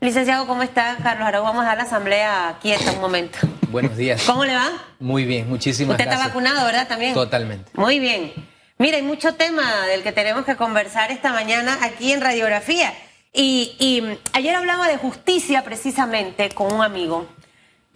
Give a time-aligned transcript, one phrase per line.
[0.00, 0.96] Licenciado, ¿cómo está?
[1.02, 3.38] Carlos Arau, vamos a dar la asamblea quieta un momento.
[3.68, 4.22] Buenos días.
[4.24, 4.70] ¿Cómo le va?
[4.98, 6.26] Muy bien, muchísimas Usted gracias.
[6.26, 6.88] está vacunado, ¿verdad?
[6.88, 7.12] También.
[7.12, 7.70] Totalmente.
[7.74, 8.32] Muy bien.
[8.78, 12.94] Mira, hay mucho tema del que tenemos que conversar esta mañana aquí en Radiografía.
[13.34, 17.26] Y, y, mm, ayer hablaba de justicia precisamente con un amigo.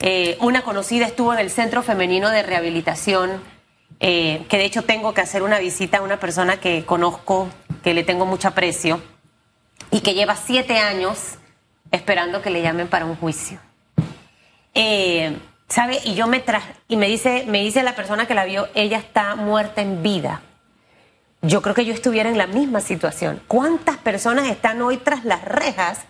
[0.00, 3.42] Eh, una conocida estuvo en el Centro Femenino de Rehabilitación,
[4.00, 7.48] eh, que de hecho tengo que hacer una visita a una persona que conozco,
[7.82, 9.00] que le tengo mucho aprecio,
[9.90, 11.38] y que lleva siete años
[11.94, 13.58] esperando que le llamen para un juicio.
[14.74, 15.36] Eh,
[15.68, 15.98] ¿Sabe?
[16.04, 18.98] Y yo me tra y me dice, me dice la persona que la vio, ella
[18.98, 20.42] está muerta en vida.
[21.42, 23.42] Yo creo que yo estuviera en la misma situación.
[23.48, 26.00] ¿Cuántas personas están hoy tras las rejas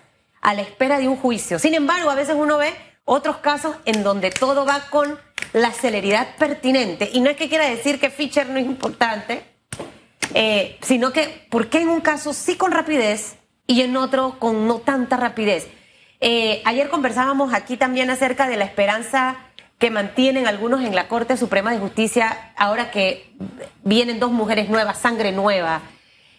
[0.41, 1.59] a la espera de un juicio?
[1.59, 2.73] Sin embargo, a veces uno ve
[3.05, 5.19] otros casos en donde todo va con
[5.53, 7.11] la celeridad pertinente.
[7.13, 9.45] Y no es que quiera decir que Fischer no es importante,
[10.35, 14.67] eh, sino que, ¿por qué en un caso sí con rapidez y en otro con
[14.67, 15.69] no tanta rapidez?
[16.21, 19.37] Eh, ayer conversábamos aquí también acerca de la esperanza
[19.79, 23.33] que mantienen algunos en la Corte Suprema de Justicia ahora que
[23.83, 25.83] vienen dos mujeres nuevas, sangre nueva.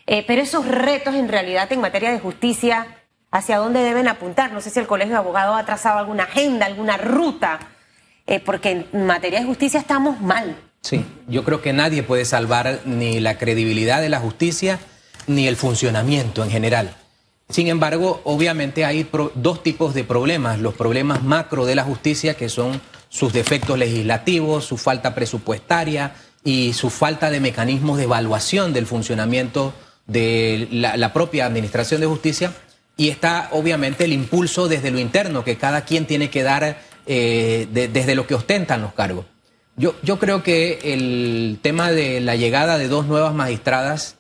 [0.08, 2.88] Eh, pero esos retos en realidad en materia de justicia,
[3.32, 4.52] ¿hacia dónde deben apuntar?
[4.52, 7.60] No sé si el Colegio de Abogados ha trazado alguna agenda, alguna ruta,
[8.28, 10.56] eh, porque en materia de justicia estamos mal.
[10.82, 14.80] Sí, yo creo que nadie puede salvar ni la credibilidad de la justicia
[15.28, 16.96] ni el funcionamiento en general.
[17.50, 20.60] Sin embargo, obviamente hay dos tipos de problemas.
[20.60, 26.74] Los problemas macro de la justicia, que son sus defectos legislativos, su falta presupuestaria y
[26.74, 29.74] su falta de mecanismos de evaluación del funcionamiento
[30.08, 32.52] de la, propia Administración de Justicia.
[32.98, 37.68] Y está obviamente el impulso desde lo interno que cada quien tiene que dar eh,
[37.72, 39.26] de- desde lo que ostentan los cargos.
[39.78, 44.16] Yo, yo creo que el tema de la llegada de dos nuevas magistradas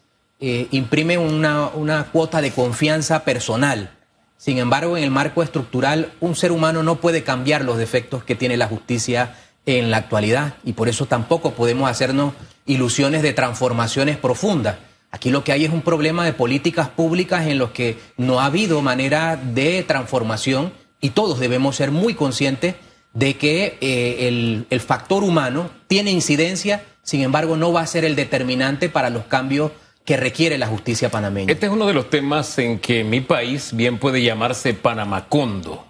[0.47, 3.89] eh, imprime una, una cuota de confianza personal.
[4.37, 8.35] Sin embargo, en el marco estructural, un ser humano no puede cambiar los defectos que
[8.35, 9.35] tiene la justicia
[9.65, 12.33] en la actualidad y por eso tampoco podemos hacernos
[12.67, 14.75] ilusiones de transformaciones profundas.
[15.09, 18.45] Aquí lo que hay es un problema de políticas públicas en los que no ha
[18.45, 22.75] habido manera de transformación y todos debemos ser muy conscientes
[23.15, 28.05] de que eh, el, el factor humano tiene incidencia, sin embargo no va a ser
[28.05, 29.71] el determinante para los cambios
[30.05, 31.51] que requiere la justicia panameña.
[31.51, 35.85] Este es uno de los temas en que mi país bien puede llamarse Panamacondo.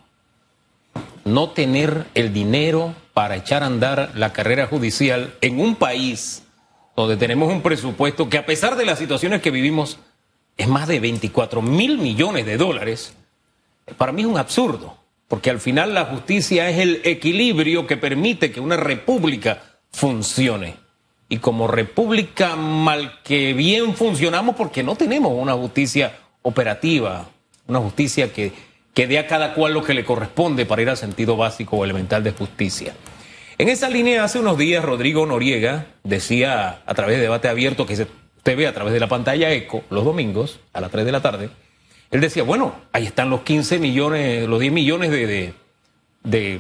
[1.25, 6.43] No tener el dinero para echar a andar la carrera judicial en un país
[6.95, 9.99] donde tenemos un presupuesto que a pesar de las situaciones que vivimos
[10.55, 13.13] es más de 24 mil millones de dólares,
[13.97, 18.51] para mí es un absurdo, porque al final la justicia es el equilibrio que permite
[18.51, 19.61] que una república
[19.91, 20.84] funcione.
[21.27, 27.27] Y como república mal que bien funcionamos porque no tenemos una justicia operativa,
[27.67, 28.53] una justicia que,
[28.93, 31.83] que dé a cada cual lo que le corresponde para ir al sentido básico o
[31.83, 32.93] elemental de justicia.
[33.57, 37.95] En esa línea, hace unos días, Rodrigo Noriega decía a través de debate abierto que
[37.95, 38.07] se,
[38.45, 41.21] usted ve a través de la pantalla ECO los domingos a las 3 de la
[41.21, 41.49] tarde.
[42.11, 45.53] Él decía, bueno, ahí están los 15 millones, los 10 millones de, de,
[46.23, 46.59] de,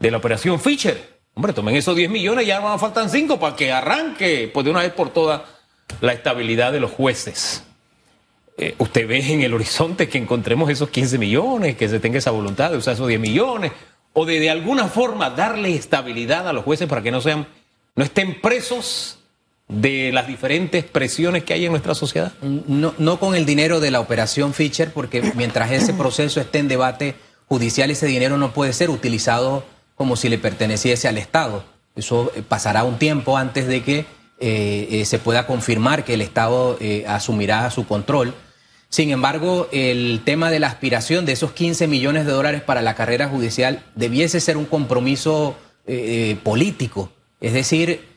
[0.00, 1.09] de la operación Fisher.
[1.34, 4.80] Hombre, tomen esos 10 millones, ya nos faltan 5 para que arranque, pues de una
[4.80, 5.42] vez por todas,
[6.00, 7.64] la estabilidad de los jueces.
[8.58, 12.30] Eh, usted ve en el horizonte que encontremos esos 15 millones, que se tenga esa
[12.30, 13.72] voluntad de usar esos 10 millones,
[14.12, 17.46] o de de alguna forma darle estabilidad a los jueces para que no sean,
[17.94, 19.18] no estén presos
[19.68, 22.32] de las diferentes presiones que hay en nuestra sociedad.
[22.42, 26.68] No, no con el dinero de la operación Fischer, porque mientras ese proceso esté en
[26.68, 27.14] debate
[27.46, 29.64] judicial, ese dinero no puede ser utilizado
[30.00, 31.62] como si le perteneciese al Estado.
[31.94, 34.06] Eso eh, pasará un tiempo antes de que
[34.38, 38.32] eh, eh, se pueda confirmar que el Estado asumirá su control.
[38.88, 42.94] Sin embargo, el tema de la aspiración de esos 15 millones de dólares para la
[42.94, 45.54] carrera judicial debiese ser un compromiso
[46.44, 47.12] político.
[47.42, 48.08] Es decir,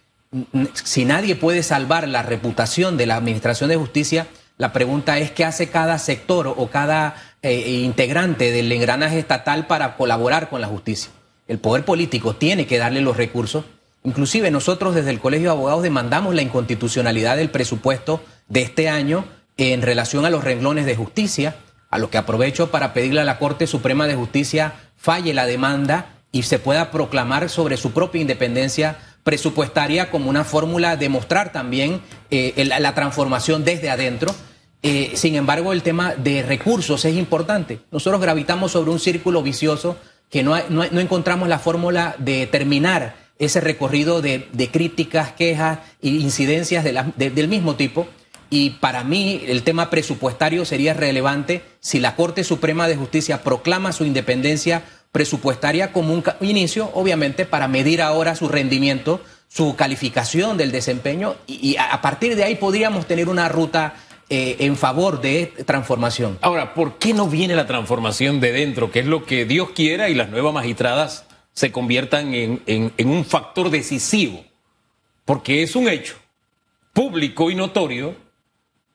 [0.86, 4.28] si nadie puede salvar la reputación de la Administración de Justicia,
[4.58, 10.50] la pregunta es qué hace cada sector o cada integrante del engranaje estatal para colaborar
[10.50, 11.12] con la justicia.
[11.48, 13.66] El poder político tiene que darle los recursos.
[14.04, 19.26] Inclusive nosotros desde el Colegio de Abogados demandamos la inconstitucionalidad del presupuesto de este año
[19.58, 21.56] en relación a los renglones de justicia,
[21.90, 26.16] a lo que aprovecho para pedirle a la Corte Suprema de Justicia falle la demanda
[26.32, 32.02] y se pueda proclamar sobre su propia independencia presupuestaria como una fórmula de mostrar también
[32.32, 34.34] eh, la transformación desde adentro.
[34.82, 37.80] Eh, sin embargo, el tema de recursos es importante.
[37.92, 39.98] Nosotros gravitamos sobre un círculo vicioso
[40.34, 46.84] que no, no encontramos la fórmula de terminar ese recorrido de, críticas, quejas e incidencias
[46.84, 48.08] del mismo tipo.
[48.50, 53.92] y para mí el tema presupuestario sería relevante si la Corte Suprema de Justicia proclama
[53.92, 54.82] su independencia
[55.12, 61.78] presupuestaria como un inicio, obviamente, para medir ahora su rendimiento, su calificación del desempeño y,
[61.78, 63.94] a partir de ahí podríamos tener una ruta
[64.30, 66.38] eh, en favor de transformación.
[66.42, 68.92] Ahora, ¿por qué no viene la transformación de dentro?
[68.92, 73.70] Que es lo que Dios quiera y las nuevas magistradas se conviertan en un factor
[73.70, 74.44] decisivo.
[75.26, 76.16] Porque es un hecho
[76.94, 78.16] público y notorio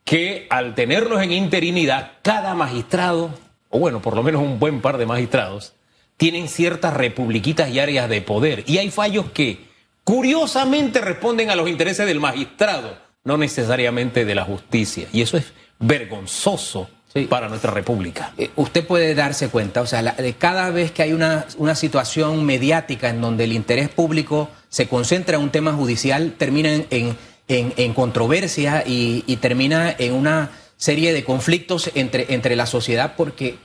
[0.04, 3.30] que al tenerlos en interinidad, cada magistrado,
[3.69, 5.75] o bueno, por lo menos un buen par de magistrados,
[6.16, 8.64] tienen ciertas republiquitas y áreas de poder.
[8.66, 9.69] Y hay fallos que
[10.04, 12.96] curiosamente responden a los intereses del magistrado,
[13.28, 15.06] no necesariamente de la justicia.
[15.12, 16.90] Y eso es vergonzoso
[17.28, 18.32] para nuestra república.
[18.36, 22.44] Eh, usted puede darse cuenta, o sea, de cada vez que hay una, una situación
[22.44, 27.16] mediática en donde el interés público se concentra en un tema judicial, termina en
[27.48, 33.58] en, controversia y, termina en una serie de conflictos entre, entre la sociedad porque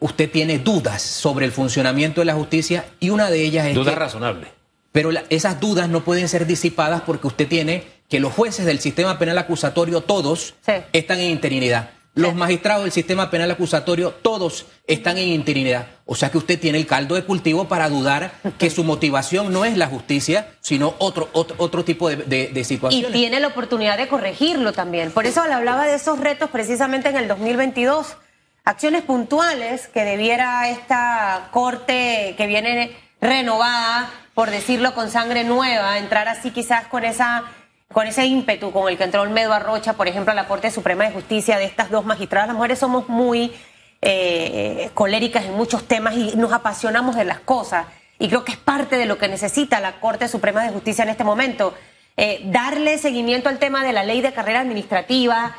[0.00, 3.74] usted tiene dudas sobre el funcionamiento de la justicia y una de ellas es...
[3.74, 4.50] Dudas razonables.
[4.92, 9.18] Pero esas dudas no pueden ser disipadas porque usted tiene que los jueces del sistema
[9.18, 10.54] penal acusatorio, todos,
[10.92, 11.90] están en interinidad.
[12.14, 15.86] Los magistrados del sistema penal acusatorio, todos están en interinidad.
[16.04, 19.64] O sea que usted tiene el caldo de cultivo para dudar que su motivación no
[19.64, 23.10] es la justicia, sino otro, otro, tipo de, de, situaciones.
[23.10, 25.12] Y tiene la oportunidad de corregirlo también.
[25.12, 28.16] Por eso le hablaba de esos retos precisamente en el 2022.
[28.64, 36.28] Acciones puntuales que debiera esta corte que viene renovada, por decirlo con sangre nueva, entrar
[36.28, 37.44] así quizás con esa
[37.92, 41.04] con ese ímpetu con el que entró Olmedo Arrocha, por ejemplo, a la Corte Suprema
[41.04, 43.52] de Justicia de estas dos magistradas, las mujeres somos muy
[44.02, 47.86] eh, coléricas en muchos temas y nos apasionamos de las cosas.
[48.18, 51.10] Y creo que es parte de lo que necesita la Corte Suprema de Justicia en
[51.10, 51.74] este momento.
[52.16, 55.56] Eh, darle seguimiento al tema de la ley de carrera administrativa.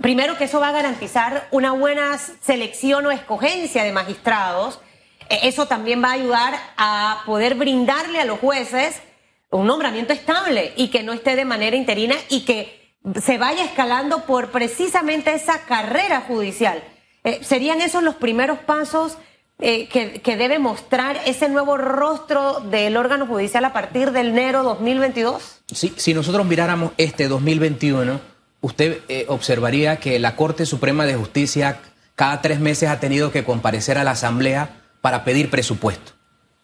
[0.00, 4.80] Primero que eso va a garantizar una buena selección o escogencia de magistrados.
[5.28, 9.00] Eh, eso también va a ayudar a poder brindarle a los jueces
[9.50, 14.24] un nombramiento estable y que no esté de manera interina y que se vaya escalando
[14.26, 16.82] por precisamente esa carrera judicial.
[17.24, 19.16] Eh, ¿Serían esos los primeros pasos
[19.60, 25.62] eh, que, debe mostrar ese nuevo rostro del órgano judicial a partir del enero 2022?
[25.72, 28.20] Sí, si nosotros miráramos este 2021,
[28.60, 31.80] usted eh, observaría que la Corte Suprema de Justicia
[32.14, 36.17] cada tres meses ha tenido que comparecer a la Asamblea para pedir presupuesto.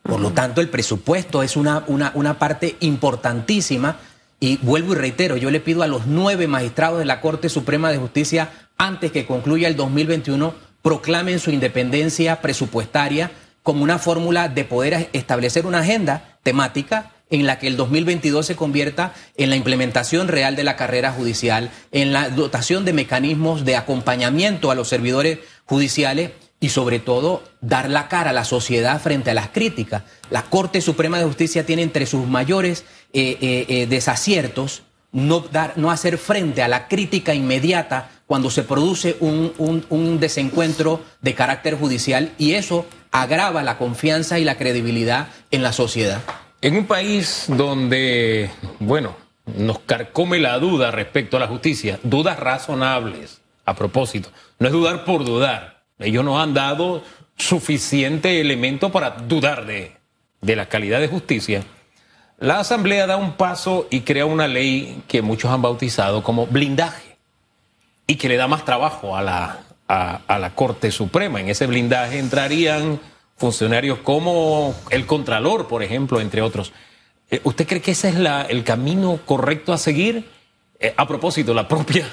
[0.04, 3.96] Por lo tanto, el presupuesto es una, una, una parte importantísima.
[4.38, 7.90] Y vuelvo y reitero, yo le pido a los nueve magistrados de la Corte Suprema
[7.90, 13.30] de Justicia, antes que concluya el 2021, proclamen su independencia presupuestaria
[13.62, 18.56] como una fórmula de poder establecer una agenda temática en la que el 2022 se
[18.56, 23.76] convierta en la implementación real de la carrera judicial, en la dotación de mecanismos de
[23.76, 26.32] acompañamiento a los servidores judiciales
[26.64, 30.02] y sobre todo dar la cara a la sociedad frente a las críticas.
[30.30, 34.82] La Corte Suprema de Justicia tiene entre sus mayores eh, eh, eh, desaciertos
[35.12, 39.52] no, dar, no hacer frente a la crítica inmediata cuando se produce un,
[39.90, 45.74] un, desencuentro de carácter judicial y eso agrava la confianza y la credibilidad en la
[45.74, 46.22] sociedad.
[46.62, 48.50] En un país donde,
[48.80, 49.14] bueno,
[49.54, 55.04] nos carcome la duda respecto a la justicia, dudas razonables, a propósito, no es dudar
[55.04, 57.02] por dudar ellos nos han dado
[57.36, 59.96] suficiente elemento para dudar de,
[60.40, 61.64] la calidad de justicia.
[62.38, 67.16] La Asamblea da un paso y crea una ley que muchos han bautizado como blindaje
[68.06, 71.40] y que le da más trabajo a la, a, la Corte Suprema.
[71.40, 73.00] En ese blindaje entrarían
[73.36, 76.72] funcionarios como el Contralor, por ejemplo, entre otros.
[77.30, 80.28] Eh, ¿Usted cree que ese es la, el camino correcto a seguir?
[80.80, 82.06] Eh, a propósito, la propia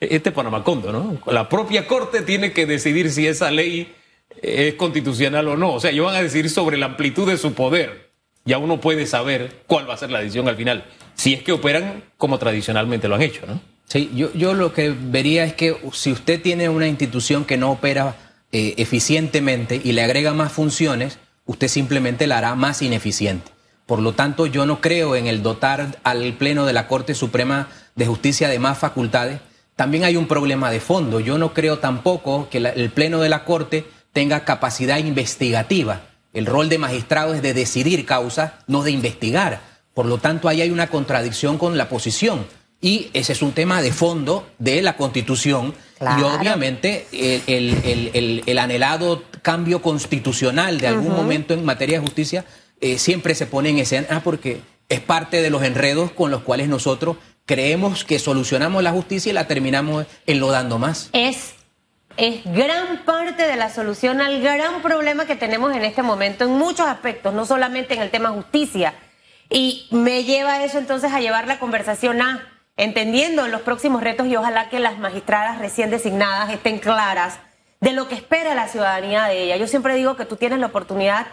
[0.00, 1.18] este Panamacondo, ¿no?
[1.32, 3.94] La propia Corte tiene que decidir si esa ley
[4.42, 5.74] es constitucional o no.
[5.74, 8.10] O sea, ellos van a decidir sobre la amplitud de su poder.
[8.44, 10.84] Ya uno puede saber cuál va a ser la decisión al final,
[11.14, 13.60] si es que operan como tradicionalmente lo han hecho, ¿no?
[13.84, 17.72] Sí, yo, yo lo que vería es que si usted tiene una institución que no
[17.72, 18.16] opera
[18.52, 23.50] eh, eficientemente y le agrega más funciones, usted simplemente la hará más ineficiente.
[23.86, 27.68] Por lo tanto, yo no creo en el dotar al Pleno de la Corte Suprema
[27.96, 29.40] de Justicia de más facultades,
[29.80, 31.20] también hay un problema de fondo.
[31.20, 36.02] Yo no creo tampoco que el Pleno de la Corte tenga capacidad investigativa.
[36.34, 39.62] El rol de magistrado es de decidir causas, no de investigar.
[39.94, 42.44] Por lo tanto, ahí hay una contradicción con la posición.
[42.82, 45.72] Y ese es un tema de fondo de la Constitución.
[45.98, 47.06] Y obviamente
[47.46, 52.44] el, anhelado cambio constitucional de algún momento en materia de justicia
[52.82, 54.60] eh, siempre se pone en escena porque
[54.90, 57.16] es parte de los enredos con los cuales nosotros
[57.50, 61.10] creemos que solucionamos la justicia y la terminamos enlodando más.
[61.12, 61.54] Es,
[62.16, 66.52] es gran parte de la solución al gran problema que tenemos en este momento en
[66.52, 68.94] muchos aspectos, no solamente en el tema justicia.
[69.48, 74.36] Y me lleva eso entonces a llevar la conversación a entendiendo los próximos retos y
[74.36, 77.40] ojalá que las magistradas recién designadas estén claras
[77.80, 79.56] de lo que espera la ciudadanía de ella.
[79.56, 81.26] Yo siempre digo que tú tienes la oportunidad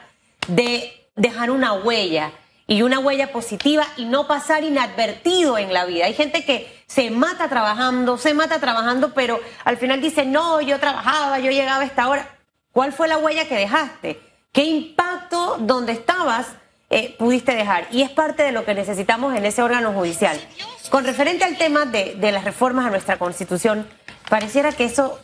[0.47, 2.31] de dejar una huella
[2.67, 6.05] y una huella positiva y no pasar inadvertido en la vida.
[6.05, 10.77] Hay gente que se mata trabajando, se mata trabajando, pero al final dice, no, yo
[10.77, 12.27] trabajaba, yo llegaba a esta hora.
[12.74, 14.19] ¿Cuál fue la huella que dejaste?
[14.51, 16.47] ¿Qué impacto donde estabas
[16.89, 17.88] eh, pudiste dejar?
[17.91, 20.38] Y es parte de lo que necesitamos en ese órgano judicial.
[20.89, 23.88] Con referente al tema de, de las reformas a nuestra constitución,
[24.29, 25.19] pareciera que eso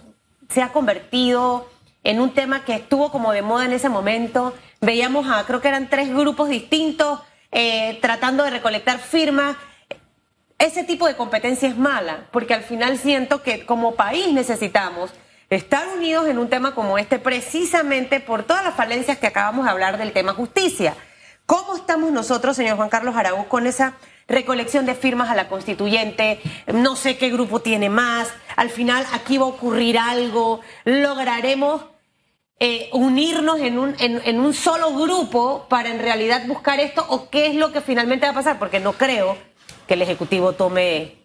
[0.49, 1.69] se ha convertido
[2.05, 4.53] en un tema que estuvo como de moda en ese momento.
[4.79, 7.19] Veíamos a, creo que eran tres grupos distintos
[7.53, 9.55] eh, tratando de recolectar firmas.
[10.57, 15.11] Ese tipo de competencia es mala, porque al final siento que como país necesitamos
[15.49, 19.71] estar unidos en un tema como este, precisamente por todas las falencias que acabamos de
[19.71, 20.95] hablar del tema justicia.
[21.45, 23.95] ¿Cómo estamos nosotros, señor Juan Carlos Araúz, con esa
[24.27, 26.41] recolección de firmas a la constituyente?
[26.67, 28.29] No sé qué grupo tiene más.
[28.55, 30.61] Al final aquí va a ocurrir algo.
[30.85, 31.83] Lograremos
[32.59, 37.47] eh, unirnos en un, en, un solo grupo para en realidad buscar esto o qué
[37.47, 39.37] es lo que finalmente va a pasar, porque no creo
[39.87, 41.15] que el Ejecutivo tome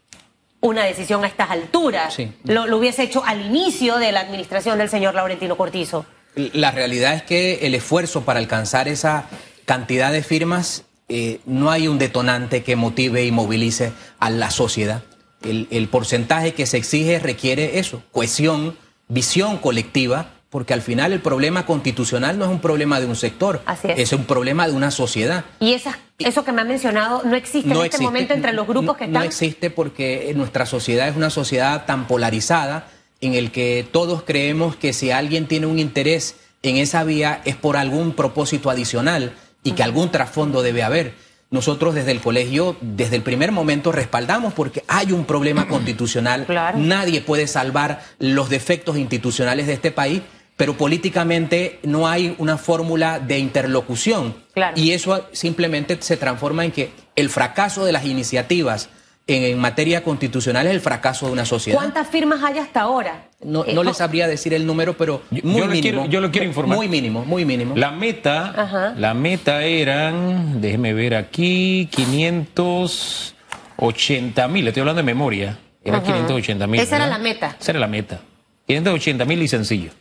[0.60, 2.16] una decisión a estas alturas.
[2.44, 6.06] Lo, hubiese hecho al inicio de la administración del señor Laurentino Cortizo.
[6.34, 9.26] La realidad es que el esfuerzo para alcanzar esa
[9.64, 15.02] cantidad de firmas, eh, no hay un detonante que motive y movilice a la sociedad.
[15.42, 18.76] El, el porcentaje que se exige requiere eso, cohesión,
[19.08, 23.62] visión colectiva porque al final el problema constitucional no es un problema de un sector,
[23.82, 24.12] es.
[24.12, 25.44] un problema de una sociedad.
[25.60, 29.04] Y eso que me ha mencionado no existe en este momento entre los grupos que
[29.04, 29.22] están.
[29.22, 32.88] No existe porque nuestra sociedad es una sociedad tan polarizada
[33.20, 37.56] en el que todos creemos que si alguien tiene un interés en esa vía es
[37.56, 41.14] por algún propósito adicional y que algún trasfondo debe haber.
[41.50, 46.46] Nosotros desde el colegio, desde el primer momento, respaldamos porque hay un problema constitucional.
[46.76, 50.22] Nadie puede salvar los defectos institucionales de este país
[50.58, 54.34] pero políticamente no hay una fórmula de interlocución.
[54.74, 58.88] Y eso simplemente se transforma en que el fracaso de las iniciativas
[59.28, 61.78] en, materia constitucional es el fracaso de una sociedad.
[61.78, 63.28] ¿Cuántas firmas hay hasta ahora?
[63.40, 66.06] No, no les sabría decir el número, pero muy yo mínimo.
[66.06, 66.76] yo lo quiero informar.
[66.76, 67.76] Muy mínimo, muy mínimo.
[67.76, 75.56] La meta, la meta eran, déjeme ver aquí, 580 mil, estoy hablando de memoria.
[75.84, 76.80] Era 580 mil.
[76.80, 77.56] Esa era la meta.
[77.60, 78.18] Esa era la meta.
[78.66, 79.92] 580 mil y sencillo.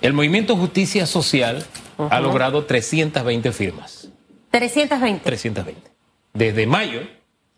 [0.00, 1.64] El movimiento Justicia Social
[2.10, 4.08] ha logrado 320 firmas.
[4.50, 5.24] 320.
[5.24, 5.90] 320.
[6.32, 7.00] Desde mayo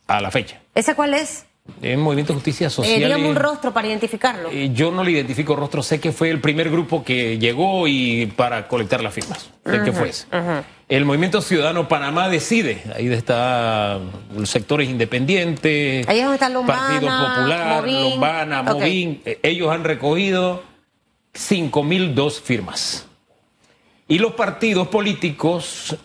[0.07, 0.61] a la fecha.
[0.75, 1.47] ¿Esa cuál es?
[1.83, 3.11] El Movimiento Justicia Social.
[3.11, 4.51] Eh, un rostro para identificarlo.
[4.51, 8.27] Eh, yo no le identifico rostro, sé que fue el primer grupo que llegó y
[8.27, 9.51] para colectar las firmas.
[9.65, 10.27] Sé que fue ese.
[10.89, 12.83] El Movimiento Ciudadano Panamá decide.
[12.95, 13.99] Ahí está
[14.35, 16.09] los sectores independientes.
[16.09, 19.21] Ahí es donde está Lombana, Partido Popular, Lombana, Movín.
[19.25, 20.63] Eh, ellos han recogido
[21.37, 23.07] 5.002 firmas.
[24.09, 25.97] Y los partidos políticos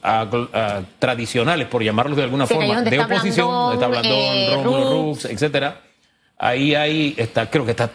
[1.00, 5.81] tradicionales, por llamarlos de alguna forma, de oposición, está Blandón, eh, Rómulo Rux, etcétera,
[6.38, 7.91] ahí hay, está, creo que está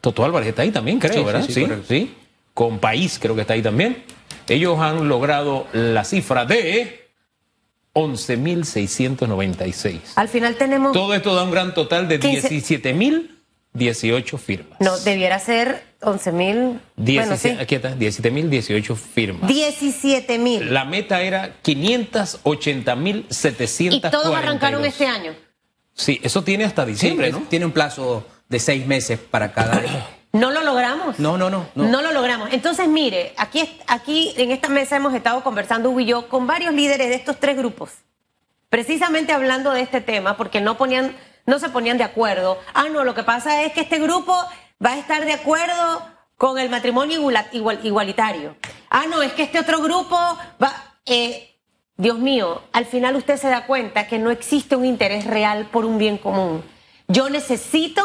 [0.00, 1.44] Toto Álvarez está ahí también, creo, ¿verdad?
[1.48, 2.14] Sí, sí,
[2.52, 4.04] Con País creo que está ahí también.
[4.48, 7.08] Ellos han logrado la cifra de
[7.94, 10.00] 11.696.
[10.16, 10.92] Al final tenemos...
[10.92, 12.18] Todo esto da un gran total de
[13.74, 14.80] 17.018 firmas.
[14.80, 16.80] No, debiera ser 11 mil.
[16.96, 17.56] Bueno, sí.
[17.60, 19.48] Aquí está, 17 mil 18 firmas.
[19.48, 20.72] 17 mil.
[20.72, 23.98] La meta era 580 mil 700.
[23.98, 25.34] Y todos arrancaron este año.
[25.94, 27.40] Sí, eso tiene hasta diciembre, ¿no?
[27.48, 30.06] Tiene un plazo de seis meses para cada año.
[30.34, 31.20] ¿No lo logramos?
[31.20, 32.02] No, no, no, no.
[32.02, 32.52] lo logramos.
[32.52, 36.74] Entonces, mire, aquí, aquí en esta mesa hemos estado conversando, Hugo y yo, con varios
[36.74, 37.90] líderes de estos tres grupos.
[38.68, 41.14] Precisamente hablando de este tema, porque no ponían,
[41.46, 42.58] no se ponían de acuerdo.
[42.72, 44.36] Ah, no, lo que pasa es que este grupo
[44.84, 46.02] va a estar de acuerdo
[46.36, 47.20] con el matrimonio
[47.52, 48.56] igualitario.
[48.90, 50.16] Ah, no, es que este otro grupo
[50.62, 50.72] va...
[51.06, 51.50] Eh,
[51.96, 55.84] Dios mío, al final usted se da cuenta que no existe un interés real por
[55.84, 56.64] un bien común.
[57.06, 58.02] Yo necesito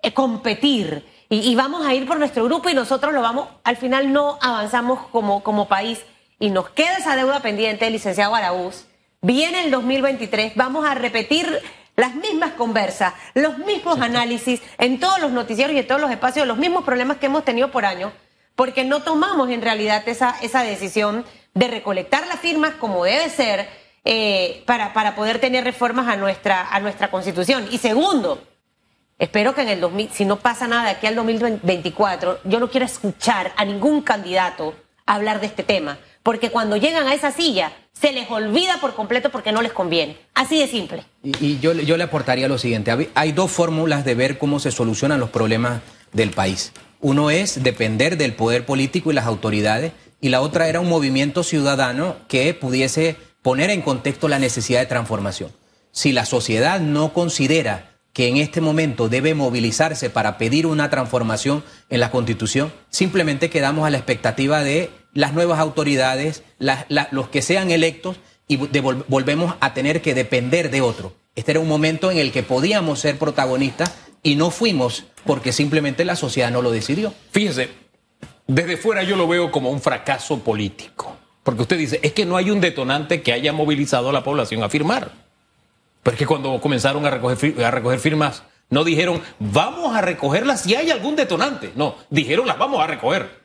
[0.00, 4.12] eh, competir y, vamos a ir por nuestro grupo y nosotros lo vamos, al final
[4.12, 6.04] no avanzamos como, como país
[6.38, 8.84] y nos queda esa deuda pendiente, licenciado Araúz.
[9.22, 11.62] Viene el 2023, vamos a repetir
[11.96, 16.46] las mismas conversas, los mismos análisis en todos los noticieros y en todos los espacios,
[16.46, 18.12] los mismos problemas que hemos tenido por años,
[18.56, 23.68] porque no tomamos en realidad esa, esa decisión de recolectar las firmas como debe ser
[24.04, 27.68] eh, para, para poder tener reformas a nuestra, a nuestra constitución.
[27.70, 28.42] Y segundo,
[29.18, 32.70] espero que en el 2000, si no pasa nada de aquí al 2024, yo no
[32.70, 34.74] quiero escuchar a ningún candidato
[35.06, 37.72] hablar de este tema, porque cuando llegan a esa silla
[38.02, 40.16] se les olvida por completo porque no les conviene.
[40.34, 41.04] Así de simple.
[41.22, 45.20] Y, yo, yo le aportaría lo siguiente, hay dos fórmulas de ver cómo se solucionan
[45.20, 45.80] los problemas
[46.12, 46.72] del país.
[47.00, 51.44] Uno es depender del poder político y las autoridades, y la otra era un movimiento
[51.44, 55.52] ciudadano que pudiese poner en contexto la necesidad de transformación.
[55.92, 61.64] Si la sociedad no considera que en este momento debe movilizarse para pedir una transformación
[61.88, 66.42] en la Constitución, simplemente quedamos a la expectativa de las nuevas autoridades,
[67.10, 68.16] los que sean electos,
[68.48, 71.14] y volvemos a tener que depender de otro.
[71.34, 76.04] Este era un momento en el que podíamos ser protagonistas y no fuimos porque simplemente
[76.04, 77.14] la sociedad no lo decidió.
[77.30, 77.70] Fíjese,
[78.46, 81.16] desde fuera yo lo veo como un fracaso político.
[81.42, 84.62] Porque usted dice, es que no hay un detonante que haya movilizado a la población
[84.62, 85.10] a firmar.
[86.02, 90.62] Pero es que cuando comenzaron a recoger, a recoger firmas, no dijeron, vamos a recogerlas
[90.62, 91.72] si hay algún detonante.
[91.74, 93.41] No, dijeron, las vamos a recoger.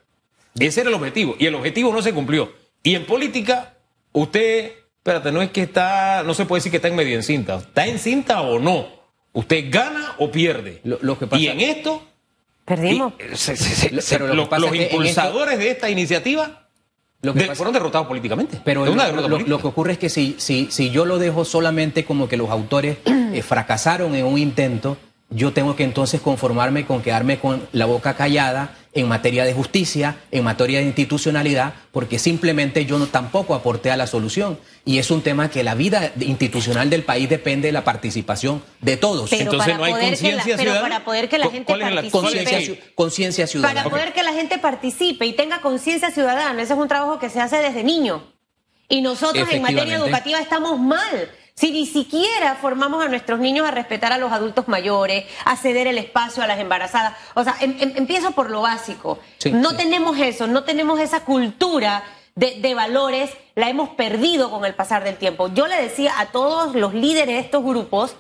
[0.60, 1.36] Ese era el objetivo.
[1.40, 2.52] Y el objetivo no se cumplió.
[2.84, 3.74] Y en política,
[4.12, 7.58] usted, espérate, no es que está, no se puede decir que está en medio encinta.
[7.58, 8.88] ¿Está en cinta o no?
[9.34, 10.82] Usted gana o pierde.
[10.84, 12.04] Lo, que y en esto...
[12.66, 13.14] Perdimos.
[14.58, 16.68] los impulsadores de esta iniciativa
[17.22, 18.60] lo que fueron derrotados políticamente.
[18.64, 22.38] Pero lo, que ocurre es que si, si, si yo lo dejo solamente como que
[22.38, 24.98] los autores eh, fracasaron en un intento,
[25.30, 30.17] yo tengo que entonces conformarme con quedarme con la boca callada en materia de justicia,
[30.32, 34.60] en materia de institucionalidad, porque simplemente yo no tampoco aporté a la solución.
[34.86, 38.98] Y es un tema que la vida institucional del país depende de la participación de
[38.98, 39.32] todos.
[39.34, 40.63] Entonces no hay conciencia ciudadana.
[40.63, 42.94] Pero para poder que la gente participe.
[42.96, 43.84] Conciencia ciudadana.
[43.84, 47.29] Para poder que la gente participe y tenga conciencia ciudadana, ese es un trabajo que
[47.29, 48.34] se hace desde niño.
[48.89, 51.29] Y nosotros en materia educativa estamos mal.
[51.58, 55.88] Si ni siquiera formamos a nuestros niños a respetar a los adultos mayores, a ceder
[55.88, 57.18] el espacio a las embarazadas.
[57.34, 59.18] O sea, em, em, empiezo por lo básico.
[59.52, 62.04] no tenemos eso, no tenemos esa cultura
[62.36, 65.48] de, de, valores, la hemos perdido con el pasar del tiempo.
[65.52, 68.16] Yo le decía a todos los líderes de estos grupos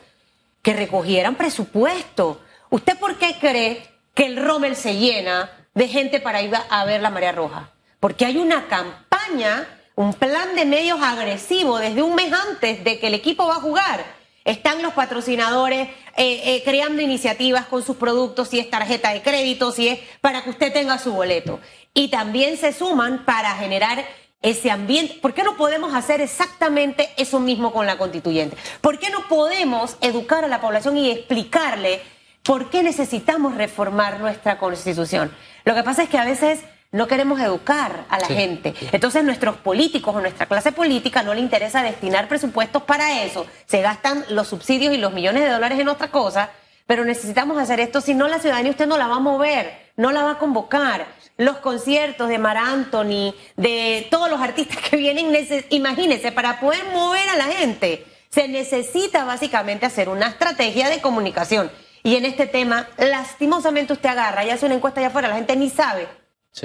[0.63, 2.41] que recogieran presupuesto.
[2.71, 7.03] ¿Usted por qué cree que el Rommel se llena de gente para ir a ver
[7.03, 7.69] la María Roja?
[7.99, 13.07] Porque hay una campaña un plan de medios agresivo desde un mes antes de que
[13.07, 14.05] el equipo va a jugar.
[14.45, 19.71] Están los patrocinadores eh, eh, creando iniciativas con sus productos, si es tarjeta de crédito,
[19.71, 21.59] si es para que usted tenga su boleto.
[21.95, 24.05] Y también se suman para generar
[24.43, 25.15] ese ambiente.
[25.19, 28.55] ¿Por qué no podemos hacer exactamente eso mismo con la constituyente?
[28.81, 32.01] ¿Por qué no podemos educar a la población y explicarle
[32.43, 35.35] por qué necesitamos reformar nuestra constitución?
[35.65, 36.59] Lo que pasa es que a veces
[36.91, 38.73] no queremos educar a la gente.
[38.91, 43.45] Entonces nuestros políticos o nuestra clase política no le interesa destinar presupuestos para eso.
[43.65, 46.49] Se gastan los subsidios y los millones de dólares en otra cosa,
[46.85, 50.11] pero necesitamos hacer esto, si no la ciudadanía usted no la va a mover, no
[50.11, 51.05] la va a convocar.
[51.35, 55.31] Los conciertos de Mar Anthony, de todos los artistas que vienen,
[55.69, 61.69] imagínense, para poder mover a la gente, se necesita básicamente hacer una estrategia de comunicación.
[62.01, 65.55] Y en este tema, lastimosamente usted agarra y hace una encuesta allá afuera, la gente
[65.55, 66.07] ni sabe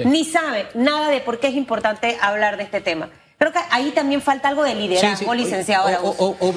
[0.05, 3.09] ni sabe nada de por qué es importante hablar de este tema.
[3.37, 5.85] Creo que ahí también falta algo de liderazgo, licenciado.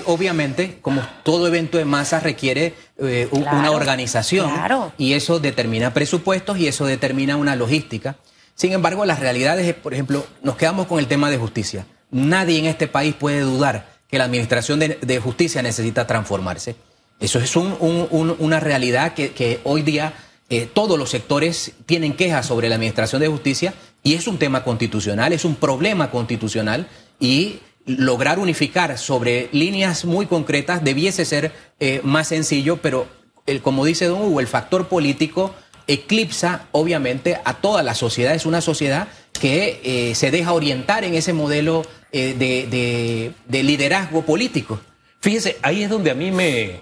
[0.06, 4.52] obviamente, como todo evento de masa requiere eh, una organización
[4.96, 8.16] y eso determina presupuestos y eso determina una logística.
[8.54, 11.86] Sin embargo, las realidades, por ejemplo, nos quedamos con el tema de justicia.
[12.12, 16.76] Nadie en este país puede dudar que la administración de, justicia necesita transformarse.
[17.18, 20.12] Eso es una realidad que, que hoy día
[20.48, 24.62] eh, todos los sectores tienen quejas sobre la administración de justicia y es un tema
[24.62, 26.86] constitucional, es un problema constitucional
[27.18, 33.08] y lograr unificar sobre líneas muy concretas debiese ser eh, más sencillo, pero
[33.46, 35.52] el, como dice don Hugo, el factor político
[35.88, 41.14] eclipsa obviamente a toda la sociedad, es una sociedad que eh, se deja orientar en
[41.14, 44.80] ese modelo de, de liderazgo político.
[45.20, 46.80] Fíjese, ahí es donde a mí me,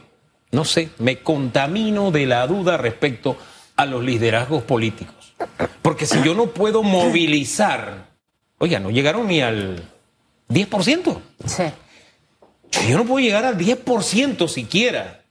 [0.52, 3.36] no sé, me contamino de la duda respecto
[3.76, 5.34] a los liderazgos políticos.
[5.82, 8.08] Porque si yo no puedo movilizar,
[8.58, 9.82] oiga, no llegaron ni al
[10.48, 11.20] 10%.
[11.46, 11.64] Sí.
[12.70, 15.24] Si yo no puedo llegar al 10% siquiera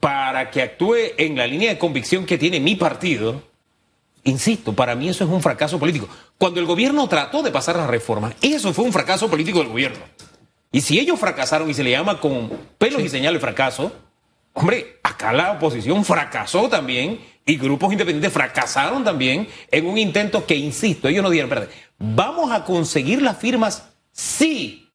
[0.00, 3.42] para que actúe en la línea de convicción que tiene mi partido,
[4.24, 6.08] insisto, para mí eso es un fracaso político.
[6.36, 10.04] Cuando el gobierno trató de pasar las reformas, eso fue un fracaso político del gobierno.
[10.70, 13.92] Y si ellos fracasaron y se le llama con pelos y señales fracaso,
[14.52, 20.54] hombre, acá la oposición fracasó también y grupos independientes fracasaron también en un intento que,
[20.54, 24.90] insisto, ellos no dieron, espérate, vamos a conseguir las firmas sí,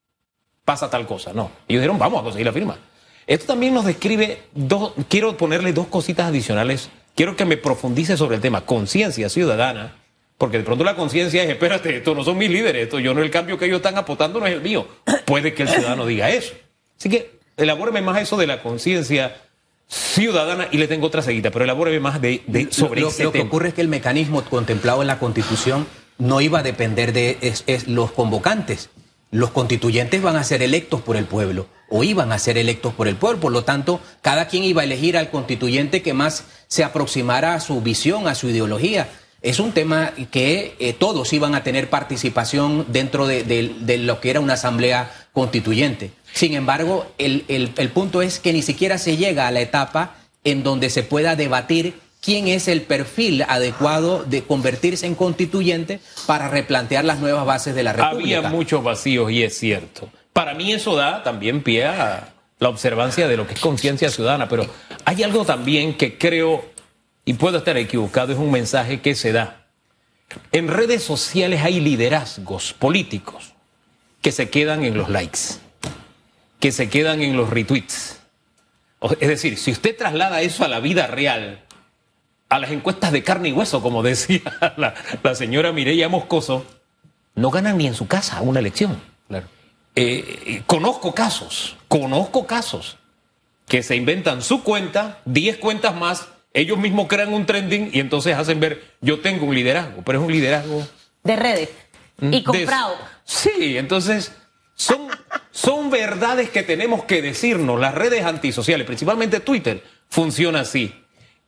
[0.64, 1.34] pasa tal cosa.
[1.34, 1.50] No.
[1.68, 2.78] Ellos dijeron, vamos a conseguir la firma.
[3.26, 6.92] Esto también nos describe dos, quiero ponerle dos cositas adicionales.
[7.16, 9.96] Quiero que me profundice sobre el tema conciencia ciudadana,
[10.38, 13.24] porque de pronto la conciencia es, espérate, estos no son mis líderes, esto yo no
[13.24, 14.88] el cambio que ellos están apostando no es el mío.
[15.26, 16.54] Puede que el ciudadano diga eso.
[17.00, 19.36] Así que elabóreme más eso de la conciencia
[19.94, 23.42] ciudadana y le tengo otra seguida, pero elabóreme más de, sobre lo, ese lo que
[23.42, 25.86] ocurre es que el mecanismo contemplado en la Constitución
[26.18, 27.38] no iba a depender de
[27.88, 28.90] los convocantes.
[29.32, 33.08] Los constituyentes van a ser electos por el pueblo o iban a ser electos por
[33.08, 33.40] el pueblo.
[33.40, 37.60] Por lo tanto, cada quien iba a elegir al constituyente que más se aproximara a
[37.60, 39.10] su visión, a su ideología.
[39.44, 44.40] Es un tema que eh, todos iban a tener participación dentro de, lo que era
[44.40, 46.12] una asamblea constituyente.
[46.34, 50.64] Sin embargo, el, el punto es que ni siquiera se llega a la etapa en
[50.64, 57.04] donde se pueda debatir quién es el perfil adecuado de convertirse en constituyente para replantear
[57.04, 58.38] las nuevas bases de la República.
[58.38, 60.10] Había muchos vacíos y es cierto.
[60.32, 64.48] Para mí eso da también pie a la observancia de lo que es conciencia ciudadana,
[64.48, 64.66] pero
[65.04, 66.64] hay algo también que creo,
[67.26, 69.68] y puedo estar equivocado, es un mensaje que se da.
[70.52, 73.54] En redes sociales hay liderazgos políticos
[74.22, 75.40] que se quedan en los likes,
[76.60, 78.20] que se quedan en los retweets.
[79.20, 81.64] Es decir, si usted traslada eso a la vida real,
[82.50, 84.42] a las encuestas de carne y hueso, como decía
[84.78, 86.66] la, señora Mireya Moscoso,
[87.36, 89.02] no ganan ni en su casa una elección.
[89.96, 92.98] Eh, conozco casos, conozco casos
[93.68, 98.36] que se inventan su cuenta, 10 cuentas más, ellos mismos crean un trending y entonces
[98.36, 100.88] hacen ver, yo tengo un liderazgo, pero es un liderazgo...
[101.24, 101.70] De redes.
[102.22, 102.96] Y mm, comprado.
[103.24, 104.32] sí, entonces
[104.76, 105.08] son,
[105.52, 107.80] son verdades que tenemos que decirnos.
[107.80, 110.94] Las redes antisociales, principalmente Twitter, funciona así.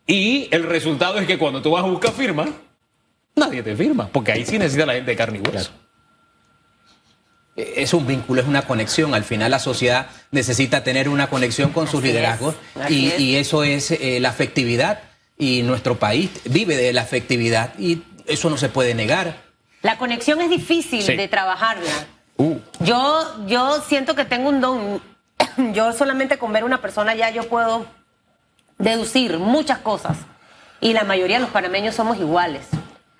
[0.07, 2.47] Y el resultado es que cuando tú vas a buscar firma,
[3.35, 5.71] nadie te firma, porque ahí sí necesita la gente de carne y hueso.
[7.55, 9.13] Es un vínculo, es una conexión.
[9.13, 12.55] Al final la sociedad necesita tener una conexión con sus liderazgos
[12.89, 14.99] y, eso es eh, la afectividad
[15.37, 19.37] y nuestro país vive de la afectividad y eso no se puede negar.
[19.81, 22.07] La conexión es difícil de trabajarla.
[22.37, 22.57] Uh.
[22.79, 25.01] Yo, yo siento que tengo un don.
[25.73, 27.85] Yo solamente con ver una persona ya yo puedo
[28.77, 30.17] deducir muchas cosas.
[30.81, 32.67] Y la mayoría de los panameños somos iguales.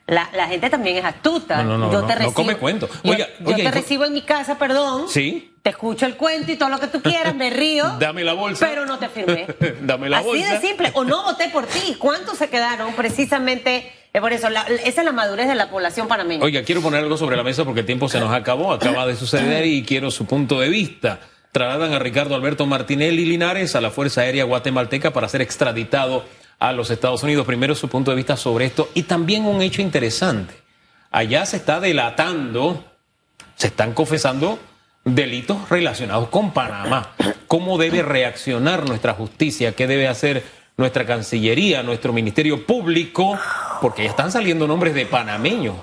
[0.07, 1.63] La, gente también es astuta.
[1.63, 2.87] No, no, yo te recibo, come cuento.
[3.03, 5.09] Oiga, yo, te recibo en mi casa, perdón.
[5.09, 5.53] Sí.
[5.63, 7.95] Te escucho el cuento y todo lo que tú quieras, me río.
[7.99, 8.67] Dame la bolsa.
[8.67, 9.47] Pero no te firmé.
[9.81, 10.45] Dame la bolsa.
[10.45, 10.91] Así de simple.
[10.93, 11.95] O no voté por ti.
[11.97, 13.91] ¿Cuántos se quedaron precisamente
[14.21, 14.47] por eso?
[14.47, 16.43] esa es la madurez de la población panameña.
[16.43, 18.73] Oiga, quiero poner algo sobre la mesa porque el tiempo se nos acabó.
[18.73, 21.19] Acaba de suceder y quiero su punto de vista
[21.55, 26.25] trasladan a Ricardo Alberto Martinelli Linares a la Fuerza Aérea Guatemalteca para ser extraditado
[26.69, 27.45] a los Estados Unidos.
[27.45, 30.53] Primero su punto de vista sobre esto y también un hecho interesante.
[31.11, 32.83] Allá se está delatando,
[33.55, 34.59] se están confesando
[35.03, 37.11] delitos relacionados con Panamá.
[37.47, 39.73] ¿Cómo debe reaccionar nuestra justicia?
[39.73, 40.43] ¿Qué debe hacer
[40.77, 43.39] nuestra Cancillería, nuestro Ministerio Público?
[43.81, 45.75] Porque ya están saliendo nombres de panameños.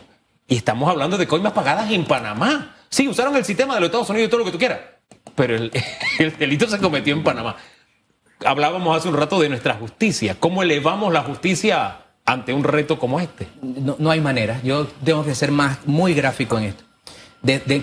[0.49, 2.77] Y estamos hablando de coimas pagadas en Panamá.
[2.91, 4.81] Sí, usaron el sistema de los Estados Unidos y todo lo que tú quieras
[5.35, 5.71] pero el,
[6.39, 7.57] delito se cometió en Panamá.
[8.45, 10.37] Hablábamos hace un rato de nuestra justicia.
[10.39, 13.49] ¿Cómo elevamos la justicia ante un reto como este?
[13.63, 14.61] No, hay manera.
[14.63, 16.85] Yo tengo que ser más muy gráfico en esto.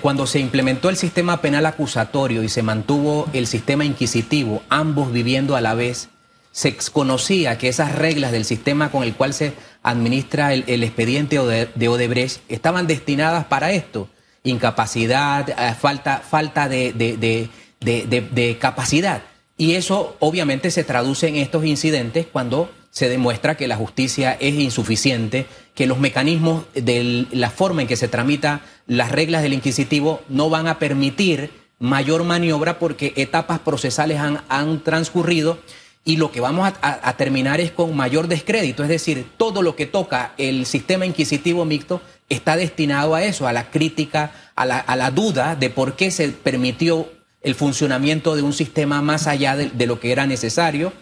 [0.01, 5.55] Cuando se implementó el sistema penal acusatorio y se mantuvo el sistema inquisitivo, ambos viviendo
[5.55, 6.09] a la vez,
[6.51, 11.87] se conocía que esas reglas del sistema con el cual se administra el, expediente de
[11.87, 14.09] Odebrecht estaban destinadas para esto
[14.43, 19.21] incapacidad, eh, falta, falta de, de, capacidad.
[19.59, 24.55] Y eso obviamente se traduce en estos incidentes cuando se demuestra que la justicia es
[24.55, 30.21] insuficiente, que los mecanismos de la forma en que se tramita las reglas del inquisitivo
[30.29, 35.59] no van a permitir mayor maniobra porque etapas procesales han, han transcurrido
[36.05, 39.85] y lo que vamos a, terminar es con mayor descrédito, es decir, todo lo que
[39.85, 45.55] toca el sistema inquisitivo mixto está destinado a eso, a la crítica, a la, duda
[45.55, 47.09] de por qué se permitió
[47.41, 50.93] el funcionamiento de un sistema más allá de, lo que era necesario.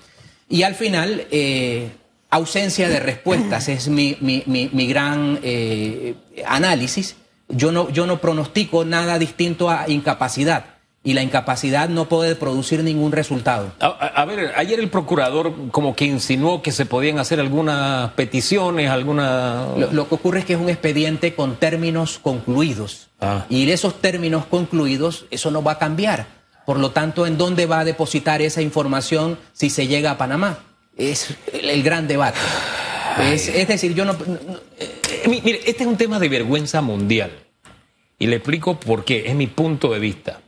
[0.50, 1.90] Y al final, eh,
[2.30, 4.16] ausencia de respuestas es mi,
[4.88, 7.16] gran eh, análisis.
[7.50, 10.77] Yo no, yo no pronostico nada distinto a incapacidad
[11.08, 13.72] y la incapacidad no puede producir ningún resultado.
[13.80, 19.68] A, ver, ayer el procurador como que insinuó que se podían hacer algunas peticiones, alguna...
[19.90, 23.46] Lo, que ocurre es que es un expediente con términos concluidos ah.
[23.50, 26.28] y esos términos concluidos, eso no va a cambiar.
[26.66, 30.60] Por lo tanto, ¿en dónde va a depositar esa información si se llega a Panamá?
[30.98, 32.38] Es el, gran debate.
[33.32, 34.14] Es, decir, yo no...
[34.78, 37.32] Eh, mire, este es un tema de vergüenza mundial.
[38.20, 40.42] Y le explico por qué, es mi punto de vista.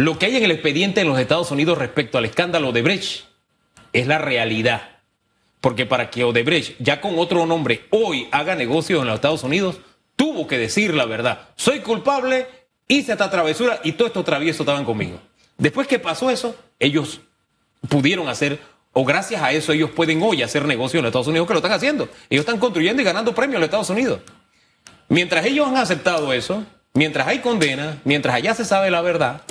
[0.00, 3.24] Lo que hay en el expediente en los Estados Unidos respecto al escándalo de Brecht
[3.92, 4.80] es la realidad.
[5.60, 9.78] Porque para que Odebrecht, ya con otro nombre, hoy haga negocios en los Estados Unidos,
[10.16, 11.50] tuvo que decir la verdad.
[11.54, 12.46] Soy culpable,
[12.88, 15.20] hice esta travesura y todos estos traviesos estaban conmigo.
[15.58, 17.20] Después que pasó eso, ellos
[17.90, 18.58] pudieron hacer,
[18.94, 21.58] o gracias a eso ellos pueden hoy hacer negocios en los Estados Unidos, que lo
[21.58, 22.08] están haciendo.
[22.30, 24.20] Ellos están construyendo y ganando premios en los Estados Unidos.
[25.10, 29.42] Mientras ellos han aceptado eso, mientras hay condena, mientras allá se sabe la verdad,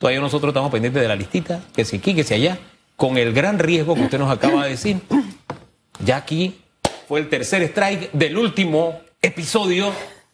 [0.00, 2.58] todavía nosotros estamos pendientes de la listita, que si aquí, que si allá,
[2.96, 5.00] con el gran riesgo que usted nos acaba de decir.
[6.02, 6.58] Ya aquí
[7.06, 9.92] fue el tercer strike del último episodio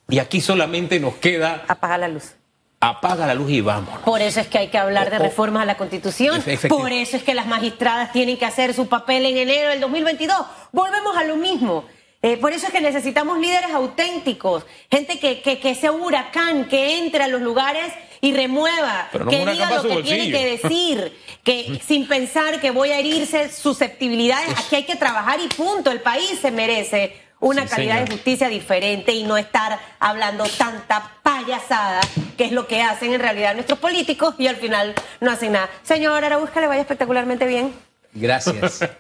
[0.09, 2.35] y aquí solamente nos queda Apaga la luz.
[2.81, 4.01] apaga la luz y vámonos.
[4.03, 6.37] Por eso es que hay que hablar de reformas a la Constitución.
[6.37, 6.79] Efectivo.
[6.79, 10.37] Por eso es que las magistradas tienen que hacer su papel en enero del 2022.
[10.73, 11.85] Volvemos a lo mismo.
[12.23, 16.67] Eh, por eso es que necesitamos líderes auténticos, gente que, que, que sea un huracán,
[16.69, 21.17] que entre a los lugares y remueva, no que diga lo que tiene que decir,
[21.45, 25.91] que sin pensar que voy a herirse susceptibilidades, aquí hay que trabajar y punto.
[25.91, 28.09] El país se merece una Sí, calidad señor.
[28.09, 32.01] de justicia diferente y no estar hablando tanta payasada,
[32.39, 35.69] que es lo que hacen en realidad nuestros políticos y al final no hacen nada.
[35.83, 37.75] Señor Araúz, que le vaya espectacularmente bien.
[38.15, 38.81] Gracias.